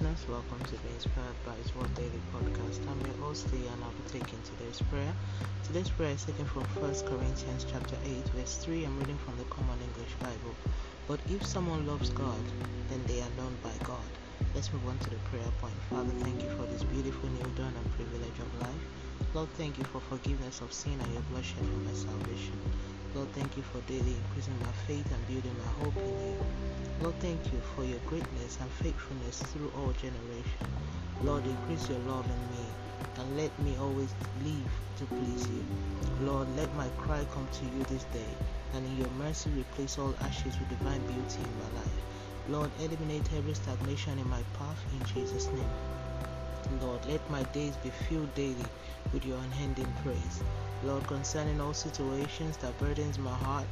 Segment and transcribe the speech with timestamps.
[0.00, 2.80] welcome to the Inspired by His Word Daily Podcast.
[2.88, 5.12] I'm your host Lee and I'll be taking today's prayer.
[5.64, 8.84] Today's prayer is taken from 1 Corinthians chapter 8 verse 3.
[8.84, 10.56] I'm reading from the Common English Bible.
[11.06, 12.40] But if someone loves God,
[12.88, 14.08] then they are known by God.
[14.54, 15.76] Let's move on to the prayer point.
[15.90, 18.84] Father, thank you for this beautiful new dawn and privilege of life.
[19.34, 22.56] Lord, thank you for forgiveness of sin and your blood shed for my salvation.
[23.14, 26.91] Lord, thank you for daily increasing my faith and building my hope in you.
[27.02, 30.70] Lord, thank you for your greatness and faithfulness through all generations.
[31.20, 32.64] Lord, increase your love in me
[33.18, 35.64] and let me always live to please you.
[36.20, 38.32] Lord, let my cry come to you this day,
[38.74, 41.98] and in your mercy replace all ashes with divine beauty in my life.
[42.48, 46.80] Lord, eliminate every stagnation in my path in Jesus' name.
[46.80, 48.66] Lord, let my days be filled daily
[49.12, 50.40] with your unending praise.
[50.84, 53.66] Lord, concerning all situations that burdens my heart,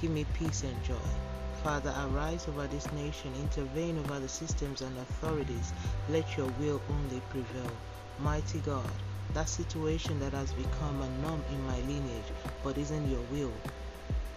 [0.00, 1.35] give me peace and joy.
[1.66, 5.72] Father, arise over this nation, intervene over the systems and authorities.
[6.08, 7.72] Let your will only prevail.
[8.20, 8.88] Mighty God,
[9.34, 12.30] that situation that has become a norm in my lineage
[12.62, 13.52] but isn't your will,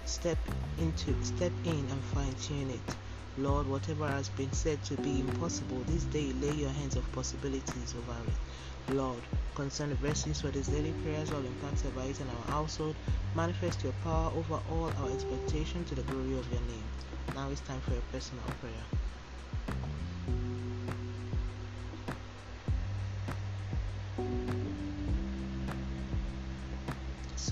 [0.05, 0.39] step
[0.79, 2.95] into, step in and fine tune it.
[3.37, 7.95] Lord, whatever has been said to be impossible, this day lay your hands of possibilities
[7.95, 8.93] over it.
[8.93, 9.23] Lord,
[9.55, 12.95] concern the blessings for these daily prayers, all impacted by it in our household,
[13.35, 16.89] manifest your power over all our expectation to the glory of your name.
[17.35, 19.18] Now it's time for your personal prayer.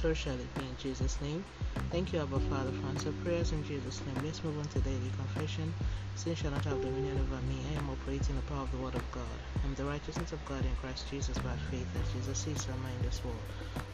[0.01, 1.43] So shall it be in Jesus' name.
[1.89, 4.23] Thank you, Abba Father, for answer prayers in Jesus' name.
[4.23, 5.73] Let's move on to daily confession.
[6.15, 7.65] Sin shall not have dominion over me.
[7.73, 9.39] I am operating the power of the Word of God.
[9.63, 12.91] I am the righteousness of God in Christ Jesus by faith, as Jesus is my
[12.91, 13.41] in this world.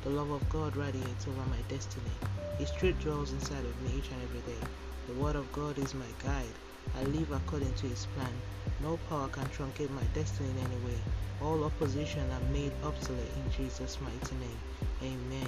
[0.01, 2.11] The love of God radiates over my destiny.
[2.59, 4.59] His truth dwells inside of me each and every day.
[5.07, 6.59] The Word of God is my guide.
[6.99, 8.33] I live according to His plan.
[8.81, 10.99] No power can truncate my destiny in any way.
[11.41, 14.59] All opposition are made obsolete in Jesus' mighty name.
[15.01, 15.47] Amen.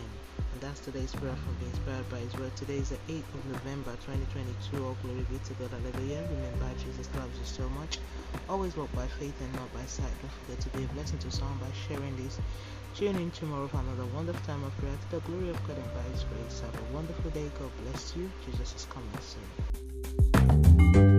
[0.55, 2.55] And that's today's prayer from being inspired by His Word.
[2.55, 4.85] Today is the 8th of November 2022.
[4.85, 5.67] All glory be to God.
[5.67, 6.23] Hallelujah.
[6.31, 7.99] Remember, Jesus loves you so much.
[8.47, 10.07] Always walk by faith and not by sight.
[10.21, 12.39] Don't forget to be a blessing to someone by sharing this.
[12.95, 15.93] Tune in tomorrow for another wonderful time of prayer to the glory of God and
[15.93, 16.61] by His grace.
[16.61, 17.51] Have a wonderful day.
[17.59, 18.31] God bless you.
[18.47, 21.14] Jesus is coming soon.